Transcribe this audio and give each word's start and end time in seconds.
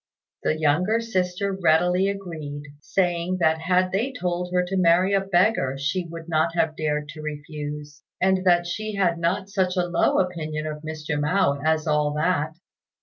The 0.41 0.57
younger 0.57 0.99
sister 0.99 1.53
readily 1.53 2.07
agreed, 2.09 2.63
saying 2.79 3.37
that 3.39 3.61
had 3.61 3.91
they 3.91 4.11
told 4.11 4.51
her 4.51 4.63
to 4.65 4.75
marry 4.75 5.13
a 5.13 5.21
beggar 5.21 5.77
she 5.77 6.07
would 6.07 6.27
not 6.27 6.55
have 6.55 6.75
dared 6.75 7.07
to 7.09 7.21
refuse, 7.21 8.01
and 8.19 8.43
that 8.43 8.65
she 8.65 8.95
had 8.95 9.19
not 9.19 9.47
such 9.49 9.77
a 9.77 9.85
low 9.85 10.17
opinion 10.17 10.65
of 10.65 10.81
Mr. 10.81 11.21
Mao 11.21 11.61
as 11.63 11.85
all 11.85 12.15
that. 12.15 12.55